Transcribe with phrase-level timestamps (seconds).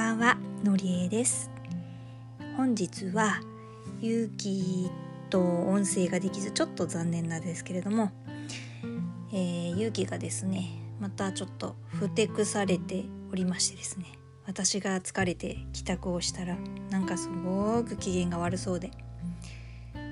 [0.00, 1.50] ばんはのりえです。
[2.56, 3.42] 本日は
[4.00, 4.90] ゆうき
[5.28, 8.10] と音声ができずちょっと残念なんですけれども、
[9.30, 14.06] えー、ゆうきがですねまたちょっとふてくされておりましてですね
[14.46, 16.56] 私が疲れて帰宅をしたら
[16.88, 18.92] なんかすごく機嫌が悪そうで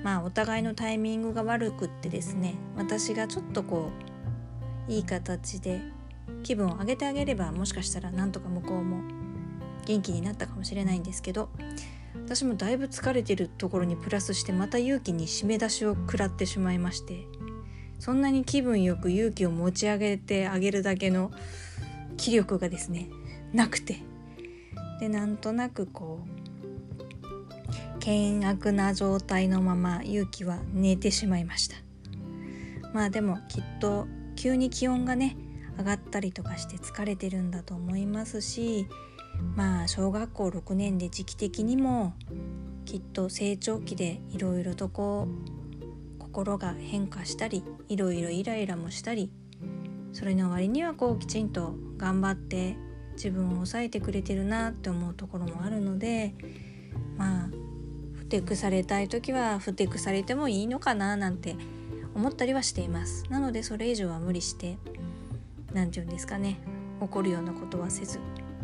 [0.03, 3.89] まあお互いのタイミングが悪くってですね私がちょっとこ
[4.87, 5.81] ういい形で
[6.43, 9.18] 気分を上げてあげればもしかしたらなんとか向こうも
[9.85, 11.49] 元気になったかもしれないんですけど
[12.15, 17.25] 私もだいぶ疲れてるところにプラスしてまた勇気に締め出しを食らってしまいまして
[17.99, 21.31] そんなに気分よく勇気を持ち上げてあげるだけの
[22.17, 23.09] 気力がですね
[23.53, 23.97] なくて
[24.99, 26.39] でなんとなくこう
[27.99, 31.75] 険悪な状態のまま勇気は寝てしまいました。
[32.93, 35.37] まあでもきっと急に気温がね
[35.77, 38.87] 上がったりとかして疲れてるんだと思いますし
[39.55, 42.13] まあ小学校6年で時期的にも
[42.85, 49.31] きっと成長期でいろいろとこう心が変化したりいろいろイライラもしたり
[50.13, 52.77] それの割にはこうきちんと頑張って
[53.13, 56.33] 自分を抑えてくれてるなって思うところもあるので
[57.17, 57.49] まあ
[58.15, 61.55] ふてくされたい時はふてくされてもいいのかななんて
[62.15, 63.23] 思ったりはしています。
[63.29, 64.77] なのでそれ以上は無理して
[65.73, 66.59] 何て言うんですかね
[66.99, 68.19] 怒るようなことはせず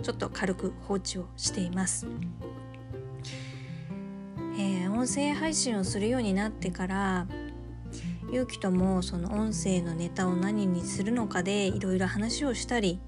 [0.06, 2.06] ちょっと軽く放置をしています。
[4.56, 7.28] えー、音声配信をするようになってから
[8.32, 13.00] ゆうきともその音声のネタを何にするのかでいろいろ話をしたり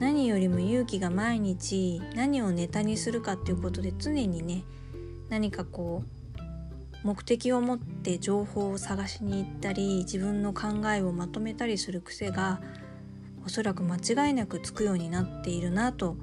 [0.00, 4.64] 何よりも勇気が毎日何をネタにするかっていうことで常にね
[5.28, 12.60] 何かこう目的を持って情報を探しに行ったり自分の考えをまとめたりする癖が
[13.44, 16.16] おそらく間違いなくつくようになっているなと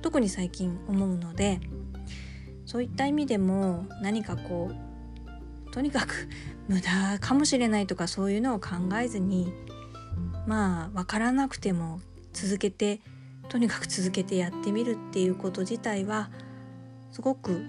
[0.00, 1.60] 特に最近思うので
[2.66, 6.28] そういった意味でも何かこうとにかく
[6.68, 9.52] 無駄かもしれないとかそういうのを考えずに
[10.46, 12.00] まあ分からなくても
[12.32, 13.00] 続けて
[13.48, 16.30] とにかく続けてやってみるっていうこと自体は
[17.10, 17.66] すごく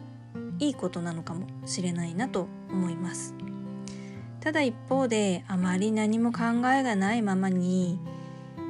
[0.60, 3.36] いいことなのかもしれないなと思います。
[4.40, 6.42] ただ一方であまり何も考
[6.74, 8.00] えがないままに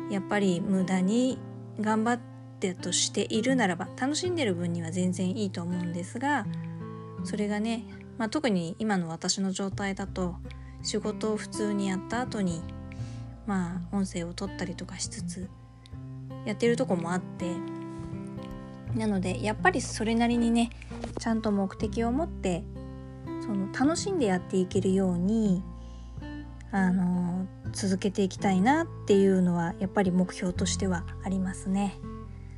[0.09, 1.39] やっぱり無駄に
[1.79, 2.19] 頑張っ
[2.59, 6.45] てとしているならば楽しんでる分には全然いいと思うんですが
[7.23, 7.85] それがね、
[8.17, 10.35] まあ、特に今の私の状態だと
[10.81, 12.61] 仕事を普通にやった後に
[13.45, 15.49] まあ音声を取ったりとかしつつ
[16.45, 17.45] やってるとこもあって
[18.95, 20.69] なのでやっぱりそれなりにね
[21.19, 22.63] ちゃんと目的を持って
[23.41, 25.63] その楽しんでやっていけるように
[26.71, 31.99] あの続けていきたいなっていうのはやっぱり目標としてはありますね。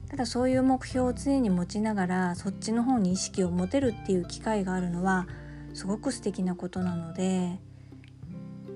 [0.10, 5.28] ただそういう目標を常に持ちながらそっちの方に意識を持てるっていう機会があるのは
[5.74, 7.60] すごく素敵なことなので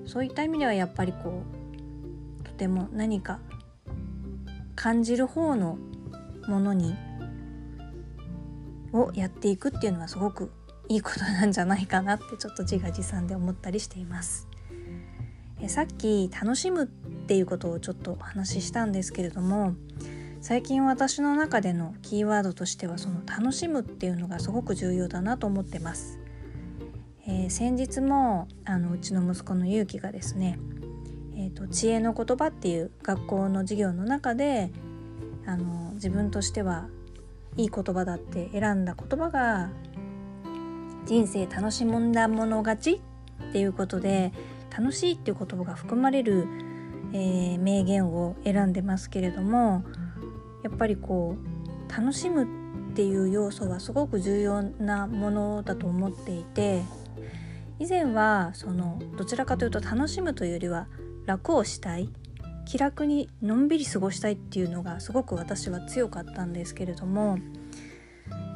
[0.06, 1.44] そういった意味ではやっぱりこ
[2.40, 3.38] うとても何か
[4.74, 5.78] 感じる方の
[6.48, 6.94] ものに
[8.92, 10.50] をやっていくっていうのはすごく
[10.88, 14.49] いいことなんじゃないかなってちょっと自画自賛で思ったりしています。
[15.62, 19.74] えさっき楽しむっていうことをちょっとお話ししたんですけれども
[20.40, 26.18] 最近私の中でのキーワードとしてはその楽しむっていうのがすごく重要だなと思ってます。
[27.26, 30.58] えー、先日もあのうちの息子の勇気がですね、
[31.36, 34.72] えーと、知恵の言葉っていう学校の授業の中で
[35.46, 36.88] あの自分としては
[37.56, 39.70] いい言葉だって選んだ言葉が
[41.04, 43.02] 「人生楽しんだもの勝ち」
[43.50, 44.32] っていうことで
[44.76, 46.46] 楽しいっていう言葉が含まれる、
[47.12, 49.84] えー、名言を選んでますけれども
[50.62, 52.44] やっぱりこう楽しむ
[52.90, 56.82] っていう要素はすごく重要なものだと思っていて
[57.78, 60.86] 以前はそのどちらかというと楽しむというよりは
[61.26, 62.10] 楽をしたい
[62.66, 67.38] 気楽にのんびり過ごしたいっていうのがすごく私は強かったんですけれども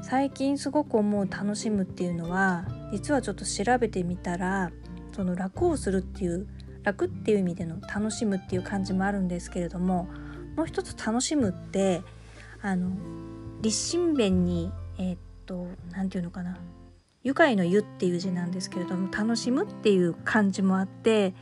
[0.03, 4.71] 最近すごく思う楽しむっていうのは実はちょっと調べてみたら
[5.15, 6.47] その楽をするっていう
[6.83, 10.09] 楽っていう意味での楽しむっていう感じもあるんですけれども
[10.57, 12.03] もう一つ楽しむって
[12.63, 12.91] あの
[13.61, 16.57] 立身弁にえー、っと何て言うのかな
[17.23, 21.35] 愉快の湯っていう字なんですけれども楽しむっていう感じもあって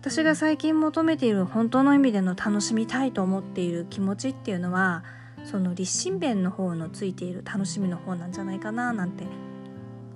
[0.00, 5.04] 私が最近求めている本当の意味での楽しみたいと思っている気持ちっていうのは
[5.44, 9.24] その立身弁の方のついている楽しみの方なんじゃないかななんて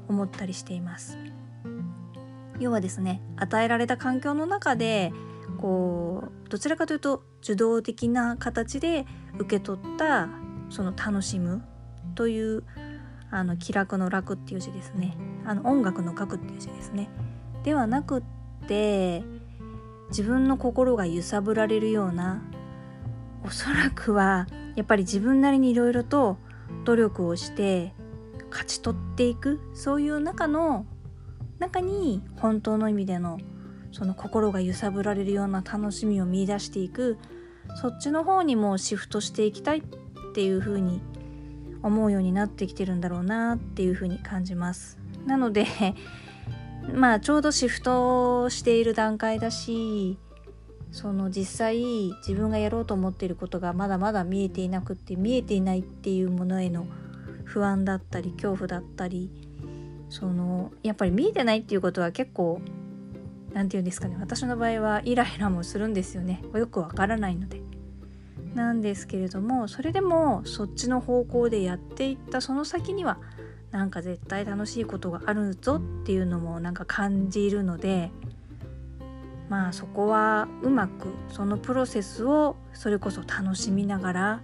[0.08, 1.18] 思ったりしています。
[2.64, 5.12] 要はですね与えられた環境の中で
[5.58, 9.06] こうどちらかというと受動的な形で
[9.38, 10.30] 受け取った
[10.70, 11.62] その楽しむ
[12.14, 12.64] という
[13.30, 15.16] あの気楽の楽っていう字ですね。
[15.44, 17.10] あの音楽の楽っていう字ですね。
[17.64, 18.22] ではなくっ
[18.66, 19.24] て
[20.08, 22.42] 自分の心が揺さぶられるような
[23.44, 26.38] おそらくはやっぱり自分なりにいろいろと
[26.84, 27.92] 努力をして
[28.50, 30.86] 勝ち取っていくそういう中の
[31.58, 33.38] 中に本当の意味での
[33.92, 37.16] その心が揺さぶられるような楽しみを見いだしていく
[37.80, 39.82] そっちの方にもシフトしていきたいっ
[40.34, 41.00] ていうふうに
[41.82, 44.98] 思うようになってきてるんだろうなっていうふうに感じます。
[45.26, 45.66] なので
[46.92, 50.18] まあちょうどシフトしている段階だし
[50.92, 56.86] その実際自分がやろうと思っていることがまだまだ見えていなくって見えていないっていうものへの
[57.44, 59.30] 不安だったり恐怖だったり
[60.14, 62.60] そのやっぱり見えてないっていうことは結構
[63.52, 67.60] 何て言うんですかね私の場合はイライラもするんですよねよくわからないので。
[68.54, 73.18] なんですけれどもそれでもそっちの方向でやっていったその先には
[73.72, 78.12] なんか絶対楽しいことがあるぞっていうのもなんか感じるので
[79.48, 84.40] まあそこはうまくそのプロセスをそれこそ楽しみながら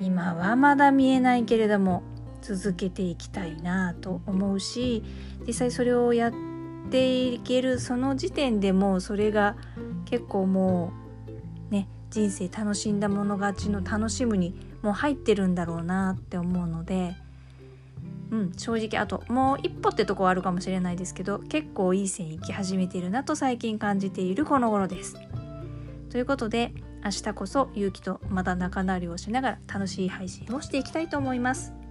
[0.00, 2.04] 今はまだ見えないけれども
[2.42, 5.02] 続けていきたいなと思うし
[5.46, 6.32] 実際それをやっ
[6.90, 9.56] ていけるその時点でもうそれが
[10.04, 10.92] 結構も
[11.70, 17.14] うね人生楽しんだもの勝ちの楽しむにもう入ってるんだろうなって思うので
[18.32, 25.16] うん、正直あともう一歩ってとこはあるかもしれないですけど結構いい線いき始めているなと最近感じているこの頃です。
[26.10, 26.72] ということで
[27.04, 31.81] 明日こそ勇気とまた仲直りをしながら楽しい配信をしていきたいと思います。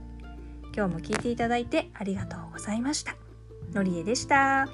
[0.73, 3.15] 今日も聞いていただいてありがとうございました。
[3.73, 4.69] のりえでした。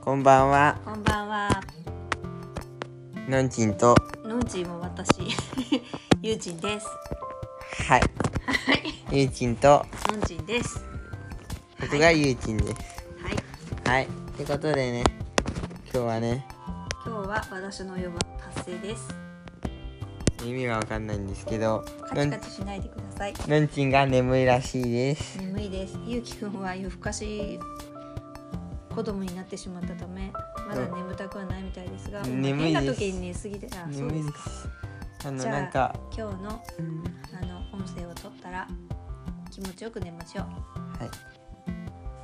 [0.00, 0.78] こんばんは。
[0.84, 1.62] こんばんは。
[3.28, 3.96] のんちんと。
[4.24, 5.22] のんちんも私。
[6.22, 6.86] ゆうちんです。
[7.88, 8.02] はい。
[9.10, 9.84] ゆうちんと。
[10.12, 10.80] のんちんです。
[11.80, 12.72] 僕がゆうちんです。
[13.84, 13.98] はい。
[13.98, 14.04] はい。
[14.04, 15.02] ってことでね。
[15.92, 16.55] 今日はね。
[17.26, 18.18] は私の予番
[18.54, 19.14] 達成です。
[20.44, 21.84] 意味はわかんないんですけど。
[22.08, 23.34] カチカチしないでください。
[23.48, 25.38] のんちんが眠いらしいです。
[25.38, 25.98] 眠いです。
[26.06, 27.58] ゆうきくんは夜更かし
[28.94, 30.32] 子供になってしまったため
[30.66, 34.40] まだ眠たくはないみたいですが、眠いです時に寝すぎてあそうですか
[35.26, 35.94] あのじゃあなんか。
[36.16, 37.04] 今日のうん
[37.38, 38.66] あの音声を取ったら
[39.50, 41.45] 気持ちよく寝ましょうはい。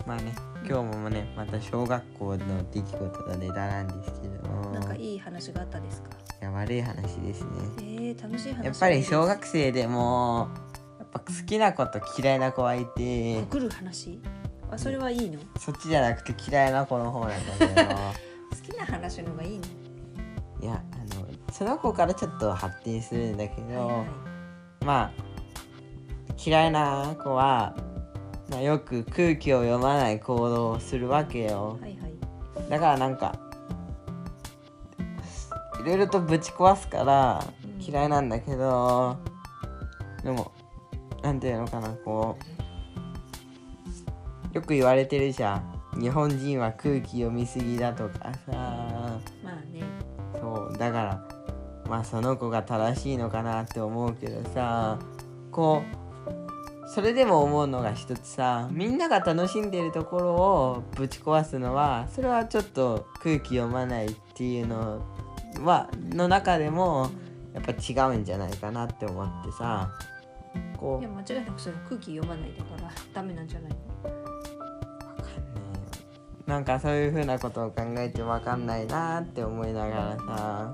[0.06, 0.34] まあね、
[0.68, 4.70] 今日もね、また小学校の出来事のネタなんですけども。
[4.72, 6.10] なんかいい話があったですか？
[6.40, 7.50] いや、悪い話ですね。
[7.78, 10.48] えー、楽しい話やっぱり小学生でも。
[10.98, 13.42] やっぱ好きな子と嫌いな子はいて。
[13.44, 14.20] 来る話？
[14.70, 15.38] あそれはいいの？
[15.58, 19.64] そっちじゃなくて嫌いな子の方なんだけど 好きな話の方がいいの？
[20.62, 24.06] いやあのその子からちょっと発展するんだけど、はいはい
[24.84, 25.10] まあ
[26.44, 27.76] 嫌いな子は、
[28.52, 31.78] まあ、よく空気を読まない行動をするわけよ。
[31.80, 32.12] はいはい。
[32.68, 33.34] だからなんか
[35.80, 37.82] いろいろとぶち壊すからうん。
[37.82, 39.16] 嫌いなんだけど、
[40.22, 40.52] でも
[41.22, 42.36] なんていうのかなこ
[44.52, 46.00] うよく言われてるじゃん。
[46.00, 48.52] 日本人は空気読みすぎだとかさ。
[48.52, 49.82] まあね。
[50.38, 50.76] そう。
[50.78, 51.26] だから
[51.88, 54.98] まあその子が正しいのかなって思うけどさ
[55.50, 56.01] こう
[56.94, 65.00] それでも思うのが一つさみんなが楽しんでるところをぶち壊すのはそれはちょっと空気読まないっていうの
[65.64, 67.10] はの中でも
[67.54, 69.90] やっぱ違うんじゃないかなって思ってさ
[70.76, 73.78] こいうや間違いなくそれ空気読まないだからダメなんじゃないの？
[73.78, 74.12] わ
[75.16, 80.72] かんななんかそういうふうなことを考えてわかんないなって思いながらさ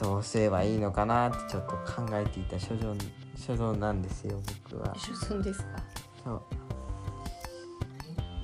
[0.00, 2.96] どうすればいいのかなってちょっと考えていた所存
[3.40, 4.94] 所存なんですよ僕は。
[4.96, 5.66] 一緒ですか？
[6.24, 6.42] そう。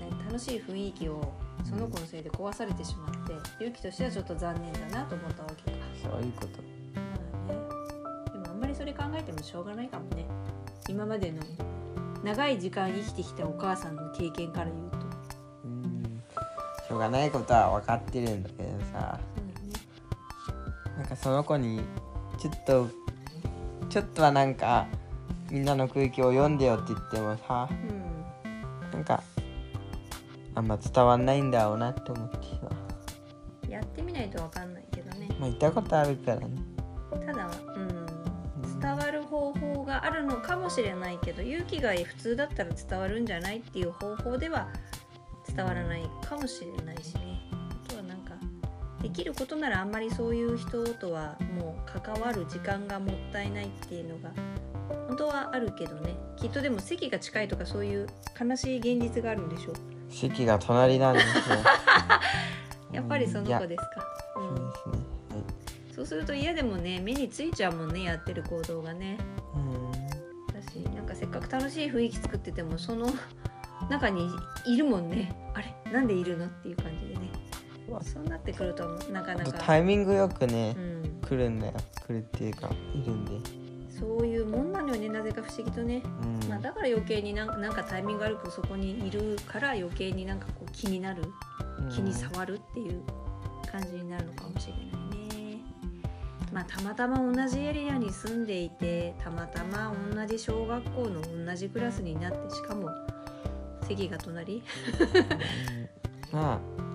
[0.00, 1.32] ね、楽しい雰囲気を
[1.64, 6.48] その子のせいで壊されてしまって勇気としてはちょっと残念だなと思ったわけか、そういうこと。
[6.94, 7.02] ま
[7.50, 10.26] あね、でもあんまりそれ考えてもしょうがないかもね。
[10.88, 11.42] 今までの
[12.24, 14.96] 長い時間生きてきたお母さんの経験から言うと。
[15.64, 16.22] うん。
[16.88, 19.20] しょうがないことは分かってるんだけどさ。
[20.96, 21.80] なんかその子に
[22.38, 22.88] ちょっと
[23.88, 24.86] ちょっとはなんか
[25.50, 28.90] みんなの空気を読んでよって言ってもさうん。
[28.92, 29.22] なんか
[30.54, 32.70] あんま伝わんないんだろうなって思ってさ。
[33.64, 35.28] うん、やってみないとわかんないけどね。
[35.38, 36.48] まあ行ったことあるからね。
[37.26, 44.68] ただ、うん、伝わる方法があるのかもしれないけど勇気が普通だったら伝わるんじゃないっていう方法では
[45.48, 47.25] 伝わらないかもしれないしね
[49.02, 54.30] できることならあんまりそういう人とはもう関わる時間がもったいないっていうのが
[55.08, 56.16] 本当はあるけどね。
[56.36, 58.06] きっとでも席が近いとかそういう
[58.38, 59.74] 悲しい現実があるんでしょう。
[60.08, 61.56] 席が隣なんですよ。
[62.92, 63.90] やっぱりその子ですか、
[64.34, 64.94] そううん、ですね。
[65.30, 65.38] は
[65.92, 65.94] い。
[65.94, 69.18] そうすると嫌でもね目についちゃうもんねやってる行動がね。
[69.54, 69.92] うん。
[69.92, 73.08] だしなんかせっかく楽しい雰囲気作っててもその
[73.90, 74.28] 中に
[74.66, 75.34] いるもんね。
[75.54, 75.74] あれ？
[75.92, 76.46] なんでいるの？
[76.46, 77.25] っていう感じでね
[78.02, 81.72] そうなってくるとなかなか、タイミングよくねう、ん、来るんだよ。
[82.06, 83.32] 来るっていうかいるんで、
[83.90, 86.48] そういうもんなのよねなぜか不思議とね、うん。
[86.48, 91.22] まあ、だから余計になんかなんかタイミング悪くそこにいるから余計になんかこう気になる
[91.90, 93.02] 気に触るっていう
[93.70, 95.60] 感じになるのかもしれないね。
[96.52, 102.88] まあ、たまたま同じエリアに住んでいてたまたま同じ小学校の同じクラスになってしかも
[103.86, 104.62] 席が隣。
[106.32, 106.38] うん。
[106.38, 106.85] まあ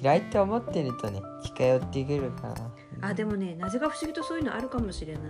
[0.00, 3.08] 嫌いって思ってるとね近寄ってくるから。
[3.08, 5.22] あでもねなぜか不思議とそういうのあるかもしれない。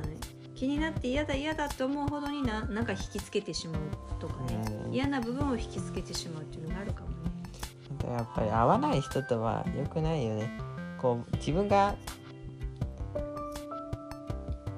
[0.54, 3.80] 気になって嫌だ嫌だって思うほどにななんか引きつけてしまう
[4.20, 4.62] とかね。
[4.86, 4.92] うん。
[4.92, 8.14] 嫌な部分を引きつけてしまうっていうのがあるかもね。
[8.14, 10.50] やっぱり合わない人とは良くないよね。
[10.98, 11.94] こう自分が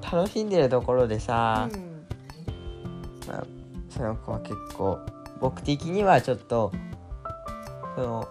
[0.01, 2.07] 楽しんでるところでさ、うん。
[3.27, 3.45] まあ、
[3.91, 4.99] その子は結構
[5.41, 6.71] 僕的にはちょっと
[7.97, 8.29] その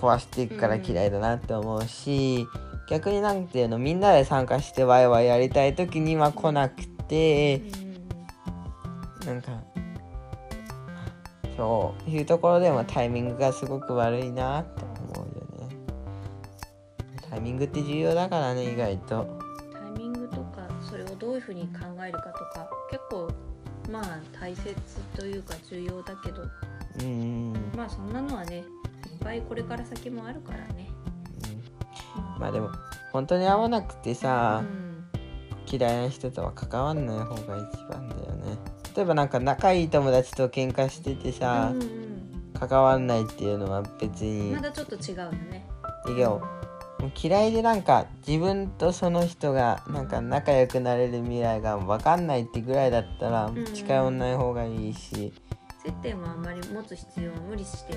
[0.00, 2.46] 壊していくから嫌いだなって思うし、
[2.88, 7.62] 逆になんていうのみんなで参加してワイワイやりたい時には来なくて、
[9.26, 9.52] なんか
[11.56, 14.82] そういうところでもタイミングがすごく悪いなって
[15.14, 15.76] 思うよね。
[17.28, 19.40] タイミングって重要だからね意外と。
[19.72, 23.30] タイミングとかそれをどういうふうに考えるかとか結構
[23.90, 24.74] まあ大切
[25.16, 26.42] というか重要だけど。
[26.42, 27.72] うんうん。
[27.76, 28.64] まあそんなのはね
[29.20, 30.88] ぱいこれから先もあるからね。
[32.38, 32.70] まあでも
[33.12, 34.90] 本当に合わなくてさ、うん
[35.72, 38.58] 嫌いな人とは関わんない方が一番だよね。
[38.96, 42.00] 例えばなんか仲いい友達と喧嘩しててさ、うんうん
[42.58, 45.66] 関わんないっていうのは別にまだちょっと違うよね。
[46.14, 46.36] いやも
[47.06, 53.64] う嫌いでなんか自分とその人がなんか仲良くなれる未来が分かんないってぐらいだったらん。
[53.72, 55.32] 近寄んない方がいいし
[55.82, 57.94] 接点はあんまり持つ必要は無理して。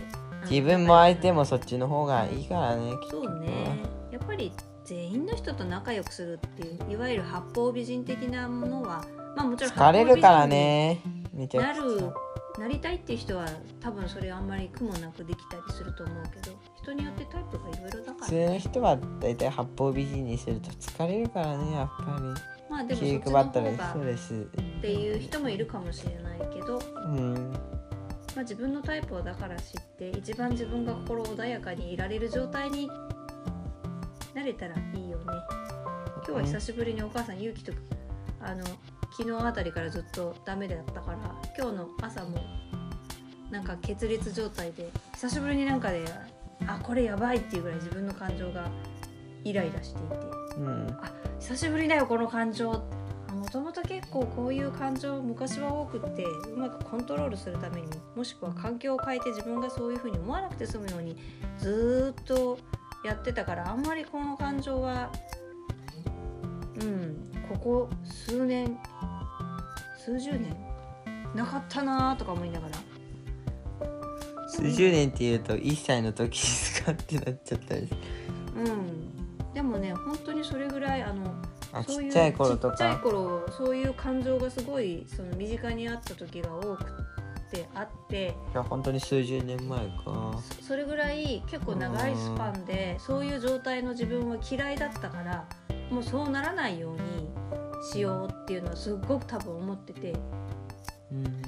[0.50, 3.78] 自分も相手もそっちの方がいいからねそうね。
[4.12, 4.52] やっぱり
[4.84, 11.02] 全員の人と仲良くするっていういわゆる八方美人的なものはまあもちろん疲れるからね
[11.34, 12.14] なる
[12.60, 13.48] なりたいっていう人は
[13.80, 22.22] 多分それあんまり苦もなくできたりすると思うけど人によってタイプがいろいろだから普通の人は大体八方美人にすると疲れるからねやっぱ
[22.74, 24.34] まあでりもそっちの方がそうです。
[24.34, 27.54] っていう人もいるかもしれないけど、うん。
[28.36, 32.90] まあ、自分のタイプをだから知って一番自分が心穏やかにいられる状態に
[34.34, 35.26] なれたらいいよね。
[36.16, 37.74] 今日は久しぶりにお母さん勇気と
[38.42, 38.64] あの
[39.16, 41.18] 昨日あたりからずっとダメだったから
[41.56, 42.40] 今日の朝も
[43.52, 46.04] なんか決裂状態で久しぶりになんかで
[46.66, 48.68] あこれやばいっていうぐらい自分の感情が
[49.44, 50.16] イライラしていて。
[50.58, 50.88] うん。
[51.04, 51.12] あ
[51.44, 52.72] 久しぶりだよこの感情。
[52.72, 61.18] もともと結構こういう感情昔は多くってうまくコントロールするためにもしくは環境を変えて自分がそういうふうに思わなくて済むように
[61.60, 62.58] ずーっと
[63.04, 65.12] やってたからあんまりこの感情は
[66.82, 68.78] うんここ数年
[69.98, 70.56] 数十年
[71.36, 72.76] なかったなーとか思いながら。
[74.48, 77.90] 数十年っていうと1歳の時ですかってなっちゃったり
[78.56, 79.13] うん
[79.54, 81.34] でもね本当にそれぐらいあの
[81.72, 86.86] あそういうちっちゃい頃とちっちゃいか頃そういう感情がすごいその身近にあった時が多く
[87.52, 88.36] てあって。
[88.52, 90.42] いや本当に数十年前か。
[90.60, 95.46] そそれぐらい結構長いスパンでそういう状態の自分は嫌いだったから
[95.90, 97.30] もうそうならないように
[97.92, 100.14] しようっていうのはすっごく多分思ってて。
[101.12, 101.44] うん。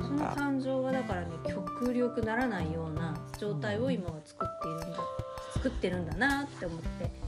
[0.00, 4.98] その感情がだからね極力ならないような状態を今は作っているんだ
[5.54, 6.84] 作ってるんだなって思って。
[7.06, 7.23] す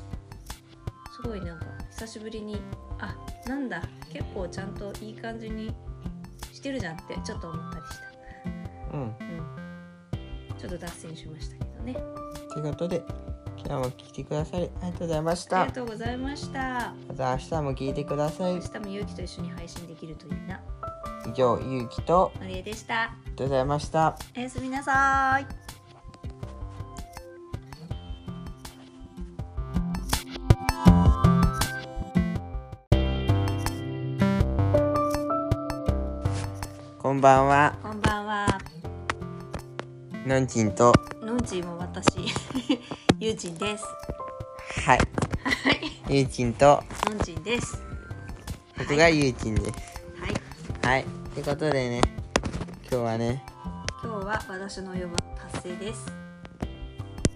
[1.27, 2.61] ごいなんか久しぶりに
[2.99, 3.17] あ
[3.47, 5.75] なんだ結構ちゃんといい感じに
[6.53, 9.03] してるじゃんってちょっと思ったりした、うん。
[9.03, 9.15] うん、
[10.59, 11.95] ちょっと脱線しましたけどね。
[12.53, 13.03] ということで
[13.59, 16.95] 今日も聞いてくださりありがとうございましあたりがとうございました。
[17.09, 18.55] また明日も聞いてください。
[18.55, 20.61] 明日もゆうきと一緒に配信できるといいな。
[21.27, 23.03] 以上ゆうきとのりえでした。
[23.03, 24.17] ありがとうございました。
[24.37, 25.66] おやすみなさい
[37.17, 37.75] んばんは。
[37.83, 38.47] こんばんは。
[40.27, 40.93] のんちんと。
[41.23, 42.19] のんちんも私。
[43.19, 43.85] ゆうちんです。
[44.85, 44.99] はい。
[46.11, 46.85] ゆうちんと。
[47.07, 47.83] のんちんです。
[48.77, 49.73] 僕がゆうちんです。
[50.83, 50.93] はい。
[50.93, 51.03] はい。
[51.05, 52.03] ってことでね
[52.83, 53.43] 今日はね
[54.03, 55.17] 今日は私の予防
[55.53, 56.13] 達成です。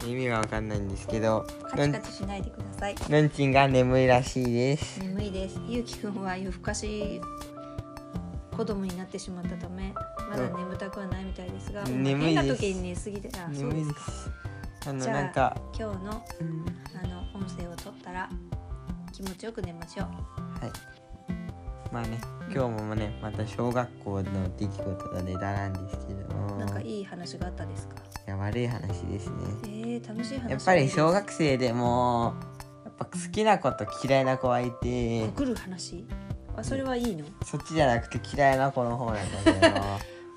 [0.06, 2.96] 意味がわかんないんですけどカチカチしないでください。
[3.08, 5.00] のんちんが眠いらしいです。
[5.00, 5.58] 眠いです。
[5.66, 7.22] ゆうきくんは夜更かし
[8.56, 9.92] 子供になってしまったため
[10.28, 12.42] まだ眠たくはないみたいですが、うん眠いです。
[12.42, 14.00] 変な時に寝すぎてあそう眠いでですか。
[14.10, 14.30] す
[14.88, 16.66] あのじゃあなんか今日のうん。
[17.02, 18.28] あの音声を取ったら
[19.12, 20.06] 気持ちよく寝ましょう。
[20.06, 20.10] は
[20.66, 20.72] い。
[21.92, 22.20] まあね
[22.52, 26.56] 今日もねまた小学校の出来事のネタなんですけども。
[26.56, 27.96] なんかいい話があったですか？
[28.26, 29.36] いや悪い話ですね。
[29.64, 30.50] えー、楽しい話。
[30.50, 32.34] やっぱり小学生でも
[32.84, 36.04] やっぱ好きな子と嫌いな子はいて告る話？
[36.56, 37.24] あそれはいいの？
[37.44, 39.80] そっちじゃなくて嫌いな子の方なんだけど。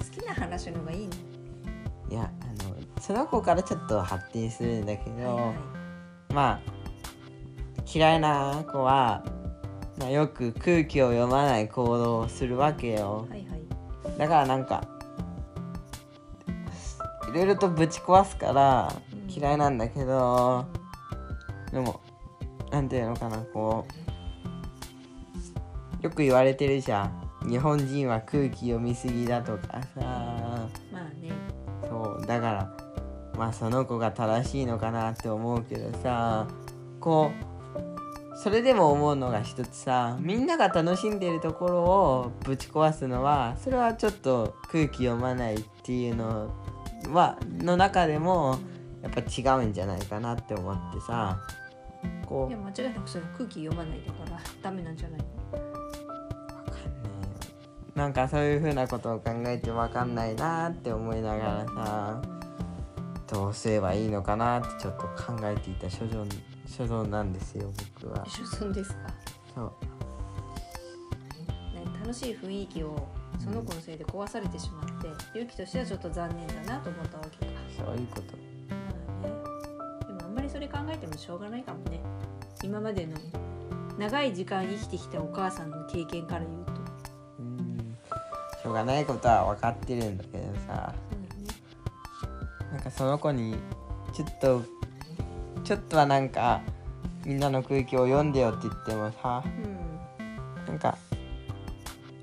[0.04, 1.14] 好きな話の方がいいの？
[2.10, 5.56] いやあのその子からちょっと発展するんだけど、はいはい。
[6.34, 6.60] まあ
[7.94, 9.24] 嫌いな子は、
[10.00, 13.28] まあ、よく空気を読まない行動をするわけよ。
[13.30, 14.18] はいはい。
[14.18, 14.84] だからなんか
[17.30, 19.32] いろいろとぶち壊すからうん。
[19.32, 20.66] 嫌いなんだけど、
[21.72, 22.00] でも
[22.72, 24.03] なんていうのかなこう
[26.04, 27.50] よく言われてるじゃん。
[27.50, 30.00] 日本人は空気読みすぎだとかさ。
[30.00, 30.70] ま
[31.00, 31.32] あね。
[31.90, 32.78] そうだから
[33.38, 36.46] まあその子が正しいのかなって思うけどさ。
[37.00, 40.18] こうそれでも思うのが一つさ。
[40.20, 46.54] みんなが楽しんでるところをぶち壊すのはそれはちょっと空気読まないっていうの
[47.14, 48.60] はの中でも
[49.02, 51.40] やっぱ違うんじゃないかなって思ってさ。
[52.26, 55.26] こいうや間違いなくそれ空気読まないだからダメなんじゃないの？
[57.96, 62.22] なんかそういうふうなことを考えてわかんないなって思いながらさ
[63.28, 66.28] どうすればいいのかなってちょっと考えていた所存
[66.68, 68.26] 所存なんですよ僕は。
[68.28, 68.98] 一緒ですか、
[69.54, 69.66] そう。
[71.76, 73.08] ね、楽しい雰囲気を
[73.40, 78.24] その子のせいで壊されてしまって勇気としてはちょっと残念だなと思ったわけかそういうこと。
[78.70, 78.76] ま
[79.22, 80.08] あね。
[80.08, 82.02] でもあんまりそれ考えてもしょうがないかもね。
[82.64, 83.14] 今までの
[84.00, 86.72] 長い時間生きてきたお母さんの経験から言うと。
[86.72, 86.73] うん
[88.64, 90.94] しょうがないことは分かってるんだけどさ。
[92.22, 92.28] そ
[92.70, 93.56] うなんかその子に
[94.14, 94.64] ちょっと
[95.64, 96.62] ちょっとはなんか
[97.26, 99.44] みんなの空気を読んでよって言ってもさ
[100.66, 100.98] うなんか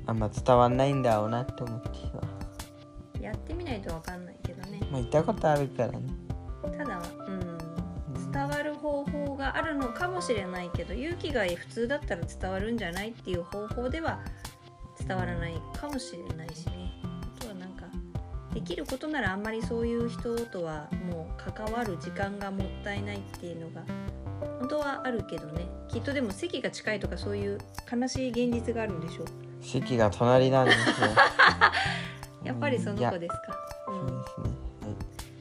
[0.07, 3.18] あんま伝わんないんだろうなって思ってさ。
[3.18, 4.81] んやってみないとわかんないけどね。
[4.90, 6.00] まあ行ったことあるからね。
[6.76, 7.50] ただうん。
[8.33, 14.20] 伝わる方法があるのかもしれないけど勇気が普通だったら伝わるんじゃないっていう方法では
[15.11, 16.92] 伝わらないかもしれないしね。
[17.03, 17.87] あとはなんか
[18.55, 23.83] できることならあんまりそういう人とはもう関わる時間がもったいないっていうのが
[24.61, 25.66] 本当はあるけどね。
[25.88, 27.59] きっとでも席が近いとかそういう
[27.92, 29.27] 悲しい現実があるんでしょう。
[29.61, 30.85] 席が隣なんですよ。
[32.44, 34.44] やっぱりその子ですか、うん、そうですね。
[34.83, 34.90] は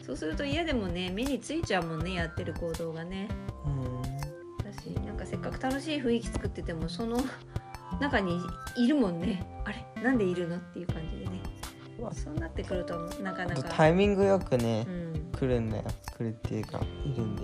[0.01, 0.03] い。
[0.03, 3.29] そうすると嫌でもね目についちゃうもんねやってる行動がね。
[3.67, 4.01] うん。
[4.65, 7.19] だしなんかせっかく楽しい雰囲気作っててもその
[7.99, 8.39] 中に
[8.77, 9.45] いるもんね。
[9.65, 11.41] あれなんでいるのっていう感じでね。
[12.13, 15.83] そうなってくるとなかなか、タイミングよくねう、ん、来るんだよ。
[16.17, 17.43] 来るっていうかいるんで。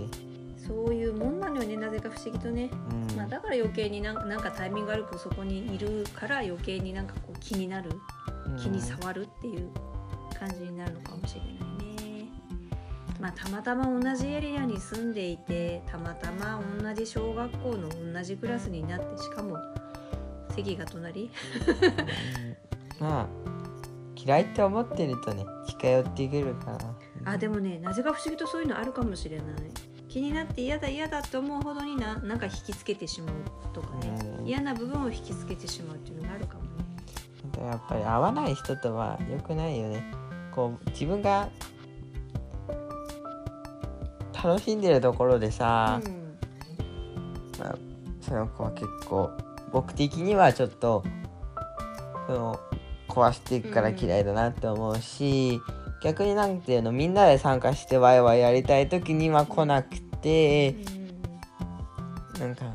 [0.56, 7.90] そういうもんなのよねなぜか不思議とね、うん、まあ、だから余計になんかなんかタイミング悪くそこにいるから余計になんかこう気になる
[8.46, 8.56] うん。
[8.56, 9.70] 気に触るっていう
[10.36, 12.28] 感じになるのかもしれないね。
[13.20, 19.56] まあ、たまたま同じエリアに住んでいてたまたま同じ小学校の同じクラスになってしかも
[20.56, 21.30] 席が隣。
[23.00, 23.06] うん。
[23.06, 23.26] まあ
[24.16, 26.78] 嫌いって思ってるとね近寄ってくるから。
[27.32, 29.46] あでもねなぜか不思議とそういうのあるかもしれない。
[30.08, 33.34] 気になって嫌だ嫌だって思うほどにななんか引きつけてしまう
[33.74, 34.16] とかね。
[34.38, 34.46] うん。
[34.46, 37.68] 嫌な部分を引きつけてしまうっていうのがあるかもね。
[37.68, 40.02] やっぱり合わない人とは良くないよね。
[40.54, 41.48] こう自分が
[44.42, 46.38] 楽しんでるところでさ、うん。
[47.58, 47.76] まあ、
[48.20, 49.30] その子は結構
[49.76, 51.04] 僕的にはちょっと
[52.26, 52.58] その
[53.08, 55.60] 壊していくから嫌いだなって思うし、
[56.02, 60.76] 逆になんていうのみんなで参加してワイワイやりたい時には来なくて、
[62.40, 62.74] なんか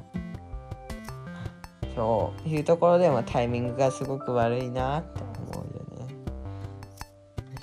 [1.95, 6.15] そういうところでもタイミングがすごく悪いなって思うよね。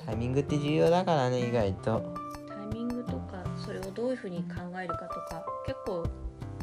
[0.05, 2.03] タイミングって重要だからね意外と。
[2.49, 6.05] タイミングとかそれをどういうふうに考えるかとか結構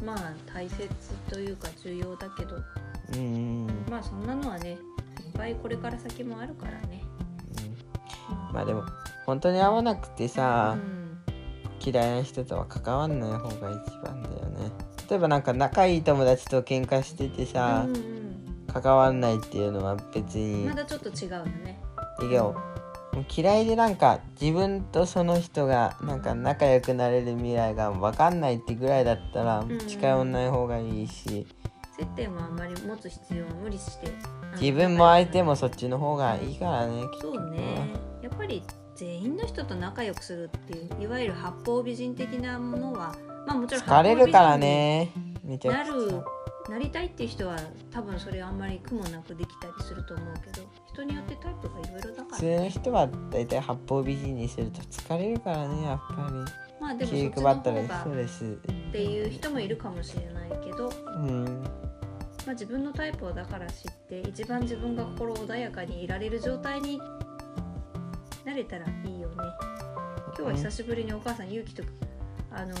[0.06, 0.88] まあ大切
[1.28, 2.56] というか重要だけど。
[3.14, 3.66] うん。
[3.66, 4.78] うんまあそんなのはねいっ
[5.34, 7.02] ぱいこれから先もあるからね。
[8.30, 8.54] うん。
[8.54, 8.84] まあでも
[9.26, 11.06] 本当に合わなくてさ、うん
[11.84, 14.72] 嫌いな人とは関わんない方が一番だよね。
[15.08, 18.06] 例えばなんか仲いい友達と喧嘩しててさ、うんうん。
[18.66, 21.78] 関わんないっていうのは別にまだちょっと違うよね。
[22.22, 22.44] いいよ。
[22.44, 22.75] もう
[23.24, 31.46] 嫌いでなんか自分とその人がなんか仲良くなれる未来が分かんないってぐらいだったら近寄んない方がいいし。
[31.98, 34.08] 接点はあんまり持つ必要は無理して。
[34.60, 37.88] 自分も相手もそっちの方がいいからねそうね。
[38.22, 38.62] やっぱり
[38.96, 43.14] 全員の人と仲良くするっていういわゆる八方美人的なものは
[43.46, 45.12] まあもちろん疲れるからね
[45.64, 47.56] なるゃなりたいっていう人は
[47.92, 56.32] 多分それあんまり苦もなくできたりすると思うけど人によってタイプがいろいろだから普通の人は大体八方美人にすると疲れるからねやっぱ
[56.80, 57.62] まあでりもそっちの方がっ
[58.92, 61.44] ていう人もいるかもしれないけど、うん。
[62.46, 67.00] まあ、自分のタイプをだから知って一番自分が心穏やかにいられる状態に
[68.44, 69.34] なれたらいいよね。
[70.28, 71.82] 今日は久しぶりにお母さん勇気と
[72.52, 72.74] あの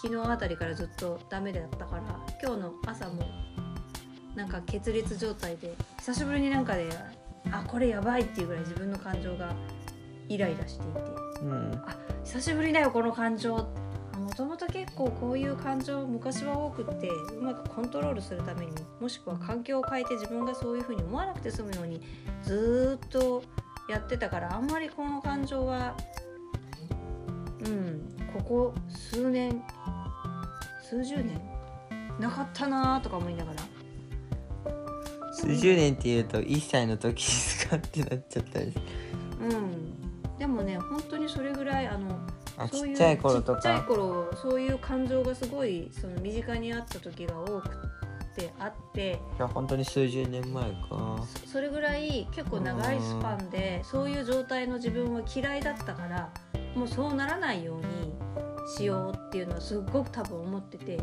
[0.00, 2.02] 昨日あたりからずっとダメだったから
[2.42, 3.24] 今日の朝も
[4.34, 6.88] なんか決裂状態で久しぶりになんかで
[7.50, 9.52] あこれやばいっていうぐらい自分の感情が
[10.28, 11.00] イライラしていて。
[11.42, 11.82] うん。
[12.24, 13.68] 久しぶりだよこの感情。
[14.30, 22.00] もともと結構こういう感情昔は多くってうまくコントロールするためにもしくは環境を変えて自分がそういうふうに思わなくて済むように
[22.42, 23.42] ずーっと
[23.88, 25.96] やってたからあんまりこの感情は
[27.64, 29.62] うんここ数年
[30.82, 31.40] 数十年
[32.20, 33.62] なかったなーとか思いながら
[35.40, 37.76] 数十年っていうと1歳の時ですか？
[37.76, 38.72] ってなっちゃったり
[39.40, 40.38] うん。
[40.38, 42.18] でもね本当にそれぐらいあの
[42.56, 47.68] あそういうちっちゃい頃とちっちゃいか頃そういう感情がすごいその身近にあった時が多く
[48.36, 49.20] てあって。
[49.38, 51.26] いや本当に数十年前か。
[51.44, 56.30] そそれぐらい結構長いスパンでそういう状態の自分は嫌いだったから
[56.74, 58.12] もうそうならないように
[58.76, 60.98] しようっていうのはすっごく多分思ってて。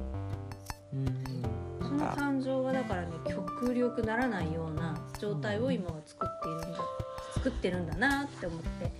[0.93, 1.56] うんそ
[1.97, 6.79] の感情がだからね極力ならないような状態を今は作っているんだ
[7.35, 8.91] 作ってるんだなって思って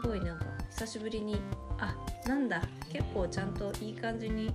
[0.00, 1.40] すごいなんか久しぶりに
[1.78, 1.94] あ
[2.26, 4.54] なんだ結構ちゃんといい感じに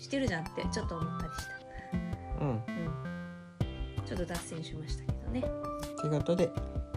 [0.00, 1.56] してるじゃんってちょっと思ったりした。
[2.40, 2.62] うんうん、
[4.04, 5.40] ちょっと脱線しましたけどね。
[6.00, 6.50] ということで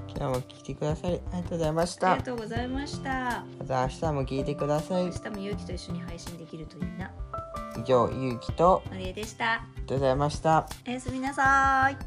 [0.08, 3.46] 今日も聞いてくださりありがとうございましたありがとうございました。
[3.60, 7.12] また明日も聞いてください明日もゆうきと一緒に配信できるといいな。
[7.80, 9.54] 以上ゆうきとのりえでした。
[9.54, 10.68] ありがとうございました。
[10.86, 11.98] おやすみなさい。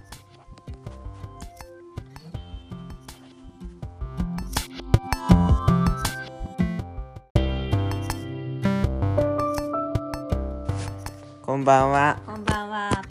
[11.40, 12.20] こんばんは。
[12.26, 13.02] こんばんは。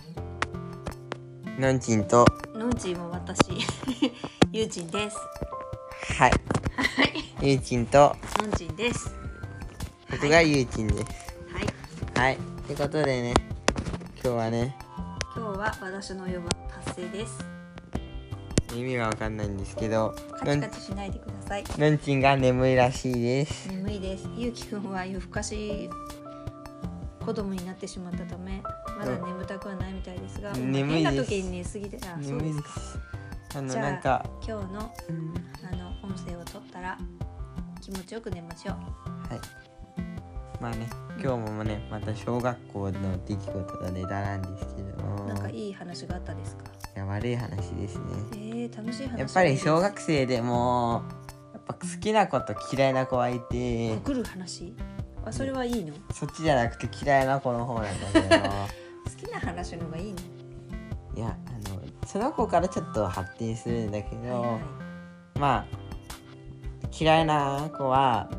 [1.58, 2.26] のんちんと。
[2.54, 3.54] のんちんも私、
[4.54, 5.18] ゆうちんです。
[6.14, 6.32] はい。
[6.32, 6.38] は
[7.42, 8.16] い、ゆうちんと。
[8.40, 9.16] のんちんです。
[10.12, 11.06] 僕がゆうちんです。
[11.52, 13.34] はい、はいということでね
[14.24, 14.78] 今日はね
[15.36, 16.50] 今日は私の予防
[16.86, 17.46] 達成です。
[18.74, 21.66] 意味はわかんないんですけどカチカチしないでください。
[21.78, 24.26] のんちんが眠いらしいです眠いです。
[24.38, 25.90] ゆうきくんは夜更かし
[27.26, 28.64] 子供になってしまったため、
[28.98, 32.70] まだ眠たくはないみたいですが、うん眠いです時に寝すぎて、あ、そうでですか。
[32.70, 33.00] す
[33.58, 35.34] あのなんか今日のうん
[35.68, 36.98] あの音声を取ったら
[37.82, 38.76] 気持ちよく寝ましょう。
[39.28, 39.61] はい
[40.62, 40.88] まあね
[41.22, 46.66] 今日もねまた小学校の出来事のネタなんですけどもなんかいい話があったですか？
[46.96, 49.20] いや悪い話ですねえー、楽しい話。
[49.20, 51.04] やっぱり小学生でも
[51.54, 54.74] やっぱ好きな子と嫌いな子はいて告る話？
[55.26, 55.94] あ、それはいいの？
[56.14, 60.20] そっちじゃなくて嫌いな子の方なんだけど 好きな話の方がいいの？
[61.16, 65.82] いやあのその子からちょっと発展するんだけど、はいはいまあ
[67.00, 68.30] 嫌いな子は、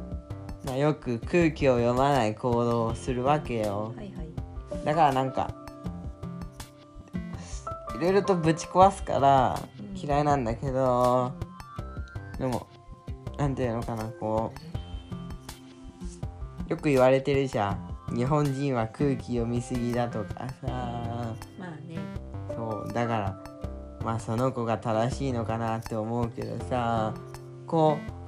[0.64, 4.84] まあ、よく空気を読まない行動をするわけよはいはい。
[4.84, 5.52] だからなんか
[7.96, 11.32] いろいろとぶち壊すからうん嫌いなんだけど、
[12.38, 12.66] でも
[13.38, 14.52] なんていうのかなこ
[16.68, 21.98] うよく言われてるじゃん日本人は空気読みすぎだとかさまあね。
[22.54, 23.38] そうだから
[24.04, 27.14] まあその子が正しいのかなって思うけどさ
[27.66, 28.21] こう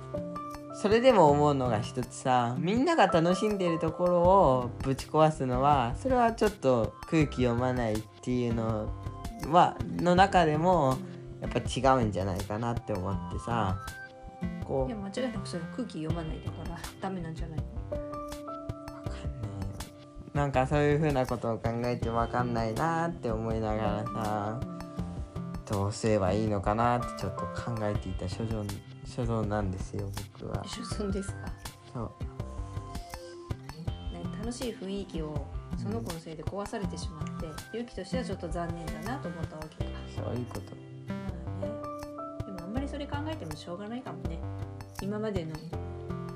[0.74, 8.92] それでも思うのが一つさみんなが楽しんでるところをぶち壊すのはそれはちょっと空気読まないっていうの
[9.50, 10.98] はの中でも
[11.40, 13.78] やっぱ違うんじゃないかなって思ってさ
[14.64, 17.64] こいうや間違いなくそれ空気読まないだからダメなんじゃないの？
[17.96, 18.02] わ
[19.04, 19.10] か
[20.34, 24.60] んなんかそういうふうなことを考えてわかんないなって思いながらさ
[25.70, 28.66] どうすればいいのかなってちょっと考えていた所存
[29.06, 30.62] 所存なんですよ僕は。
[30.64, 31.36] 一緒そんですか？
[31.92, 32.10] そう。
[34.12, 35.46] ね、楽しい雰囲気を
[35.80, 39.90] その子のせいで壊されてしまって勇気としてはちょっと残念だなと思ったわけか。
[40.14, 40.72] そういうこと。
[41.08, 41.14] ま
[41.62, 41.68] あね、
[42.46, 44.38] でもあんまりそれ考えてもしょうがないかもね。
[45.02, 45.52] 今までの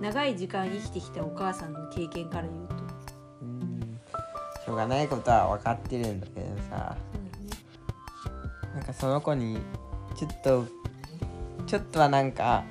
[0.00, 2.74] 長い時間生きてきたお母さんの経験から言うと。
[3.42, 3.80] うん。
[4.64, 6.96] しょうがないことは分かってるんだけどさ。
[8.74, 9.58] なんかその子に
[10.16, 10.64] ちょっと
[11.68, 12.64] ちょっとはなんか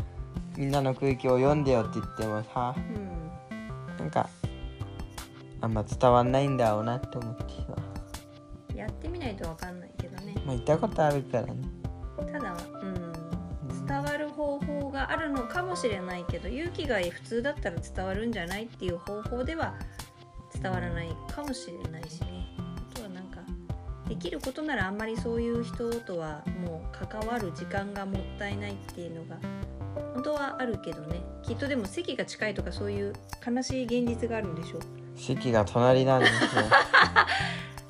[0.57, 4.27] みんなの空気を読んでよって言ってもさうん、なんか
[5.61, 7.75] あんま伝わんないんだろうなって思ってさ。
[8.71, 10.33] うん、やってみないとわかんないけどね。
[10.45, 11.53] まあ言ったことあるからね。
[12.31, 19.75] ただ、うん、伝わる方法があるのかもしれないけど勇気が普通だったら伝わるんじゃないっていう方法では
[20.59, 21.86] 伝わらないかもしれない
[24.07, 29.37] できることならあんまりそういう人とはもう関わる時間がもったいないっていうのが
[30.13, 31.21] 本当はあるけどね。
[31.43, 33.13] きっとでも席が近いとかそういう
[33.45, 34.81] 悲しい現実があるんでしょう。
[35.15, 36.39] 席が隣なんですよ。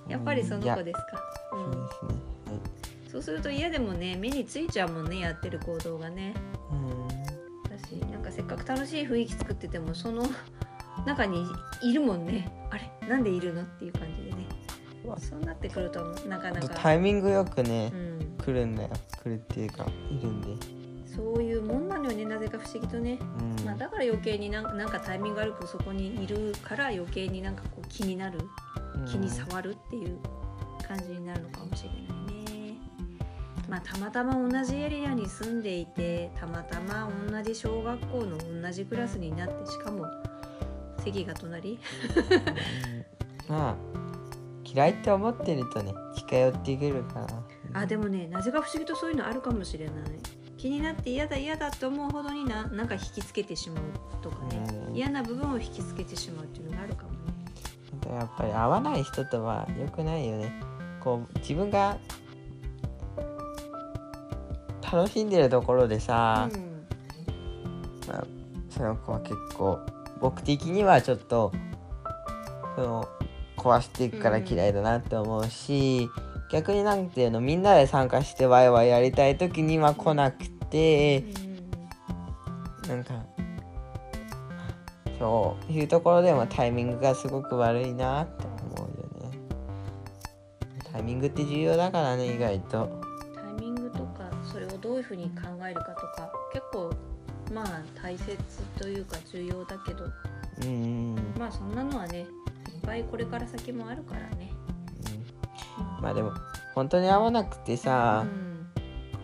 [0.10, 2.22] やっぱりその子ですか、うん、そうですね。
[2.46, 2.54] は
[3.08, 3.12] い。
[3.12, 6.34] そうすると嫌でもね目についちゃうもんねやってる行動がね。
[6.72, 7.08] うん。
[7.08, 10.26] だしなんかせっかく楽しい雰囲気作っててもその
[11.06, 11.46] 中に
[11.84, 12.52] いるもんね。
[12.70, 13.62] あれなんでいるの？
[13.62, 14.27] っていう感じ
[15.18, 18.90] そうなってくるとなかなか、タイミングよくねう、ん、来るんだよ
[19.24, 20.48] 来るっていうかいるんで、
[21.06, 23.66] そういうもんなのよねなぜか不思議とね、うん。
[23.66, 28.40] まあ、だから余計になんかなんかタイミング悪くそこにいるから余計になんかこう気になる
[29.08, 30.20] 気に触るっていう
[30.88, 32.02] 感じになるのかもしれない
[32.72, 32.78] ね。
[33.68, 40.06] まあ、たまたま同じエリアに住んでいてたまたま同じ小学校の同じクラスになってしかも
[41.04, 41.80] 席が隣。
[43.50, 43.97] うんまあ
[44.74, 47.28] 嫌いって思ってるとね近寄ってくるから。
[47.82, 49.96] あでもねなぜか不思議とそういうのあるかもしれない。
[50.58, 53.84] 気になって嫌だ嫌だって思うほどにななんか引きつけてしまう
[54.22, 54.64] とかね。
[54.88, 54.96] うん。
[54.96, 57.18] 嫌な部分を引きつけてしまうっていうのがあるかもね。
[58.18, 60.52] やっぱり合わない人とは良くないよね。
[61.00, 61.98] こう自分が
[64.92, 66.88] 楽しんでるところでさ、うん。
[68.08, 68.24] まあ、
[68.70, 69.80] その子は結構
[70.20, 71.52] 僕的にはちょっと
[72.76, 73.10] その
[73.68, 76.10] 壊していくから嫌いだなって思うし、
[76.52, 81.24] 逆になんていうのみんなで参加してワイワイやりたい時には来なくて、
[82.88, 83.26] なんか
[85.20, 89.38] そういうところでもタイミングがすごく悪いなって思うよね。
[90.92, 93.02] タイミングって重要だからね意外と。
[93.36, 96.94] タイミングとかそれをどういうふうに考えるかとか結構
[97.54, 98.38] まあ大切
[98.80, 100.06] というか重要だけど。
[100.64, 101.16] うん。
[101.38, 102.26] まあそんなのはね
[102.88, 104.50] ぱいこれから先もあるからね。
[106.02, 106.32] まあでも
[106.74, 108.48] 本当に合わなくてさ、うん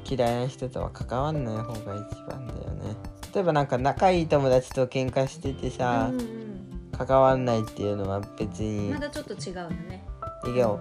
[0.06, 2.94] 嫌いな人とは関わんない方が一番だよね
[3.34, 6.44] 例えばなんか仲いい友達と喧嘩しててさ、うんうん
[6.96, 10.06] 関わんないっていうのは別にまだちょっと違うのね。
[10.46, 10.80] いいよ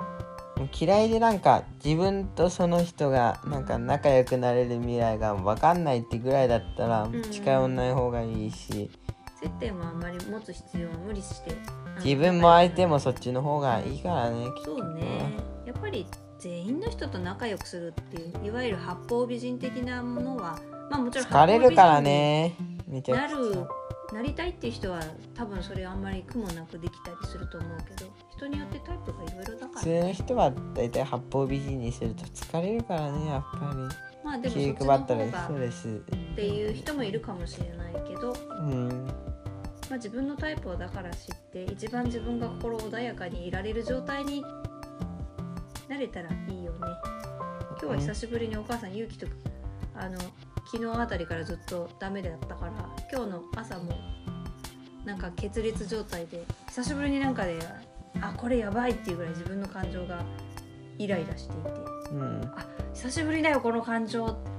[0.59, 8.91] もう嫌いでなんか自分とその人がなんか仲良くなれる未来が分かんないってぐらいだったらん近寄んない方がいいし、
[9.41, 11.57] 接点はあんまり持つ必要は無理して。
[12.05, 14.77] 自分も相手もそっちの方がいいからねきっと。
[14.77, 15.33] そうね。
[15.67, 16.07] やっぱり
[16.39, 20.59] 全員の人と仲良くするっていういわゆる八方美人的なものは
[20.91, 22.57] まあもちろん疲れるからね
[23.07, 23.67] なる
[24.13, 25.01] なりたいっていう人は
[25.35, 33.75] 多分それあんまり苦もなくできたりすると思うけど人によってタイプがいろいろだから普通の人は大体八方美人にすると疲れるからねやっぱ
[34.25, 35.71] まあでりもそっちの気配ったら方がっ
[36.35, 39.12] ていう人もいるかもしれないけど、うん
[39.93, 44.43] まあ、自分のタイプをだから知って一番自分が心穏やかにいられる状態に
[45.87, 46.79] なれたらいいよね。
[47.73, 49.27] 今日は久しぶりにお母さん勇気と
[49.95, 50.19] あの
[50.73, 52.73] 昨日あたりからずっとダメだったから
[53.13, 53.93] 今日の朝も
[55.05, 57.59] なんか決裂状態で久しぶりになんかで
[58.19, 60.25] あこれやばいっていうぐらい自分の感情が
[60.97, 61.71] イライラしていて
[62.13, 62.51] うん。
[62.57, 64.52] あ久しぶりだよこの感情も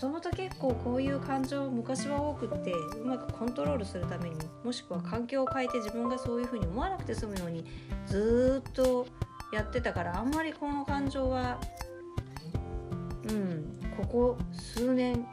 [0.00, 7.64] ともと結構こういう感情昔は多くってうまくコントロールするためにもしくは環境を変えて自分がそういうふうに思わなくて済むように
[8.06, 9.06] ずーっと
[9.52, 11.58] やってたからあんまりこの感情は
[13.28, 15.26] うんここ数年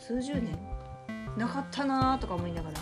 [0.00, 0.58] 数十年
[1.36, 2.80] なかったなーとか思いながら。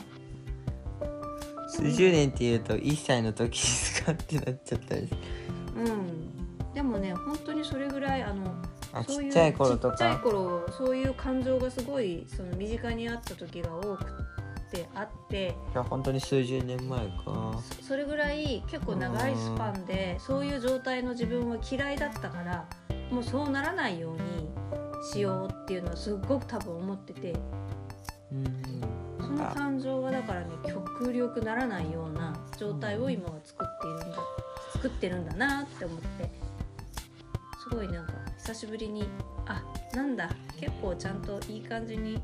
[1.69, 5.21] 数十年っていうと1歳の時ですかってなっちゃったりする。
[5.77, 6.73] うん。
[6.75, 14.05] でもね本当にそれぐらいあのあそういうちっちゃい頃とちっちゃいか頃そういう感情がすごいその身近にあった時が多く
[14.71, 15.55] てあって。
[15.73, 17.61] いや本当に数十年前か。
[17.81, 22.69] そそれぐらい結構長いスパンでそういう状態の自分は嫌いだったから
[23.11, 24.51] もうそうならないように
[25.13, 27.35] しようっていうのはすっごく多分思ってて。
[28.33, 28.99] うん。
[29.21, 34.19] そのの感情がだからね極力ならないような状態を今は作っているんだ
[34.73, 36.31] 作ってるんだなって思って
[37.69, 39.09] すごいなんか久しぶりに
[39.47, 39.63] あ
[39.95, 42.21] なんだ結構ちゃんといい感じに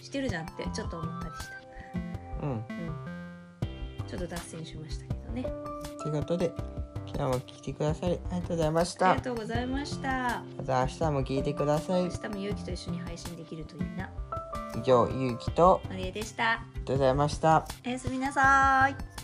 [0.00, 2.46] してるじゃんってちょっと思ったりした。
[2.46, 2.64] うんうん
[4.06, 5.42] ちょっと脱線しましたけどね。
[6.02, 6.52] ということで
[7.06, 10.42] 今日も聞いてくださりありがとうございましたありがとうございました。
[10.56, 14.10] また明日も聞いてください明日もゆうきと一緒に配信できるといいな。
[14.76, 16.52] 以上ゆうきとのりえでした。
[16.52, 19.19] ありがとうございましたおやすみなさい。